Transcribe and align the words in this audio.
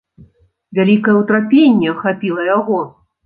Вялікае 0.77 1.13
ўтрапенне 1.17 1.87
ахапіла 1.93 2.41
яго. 2.57 2.81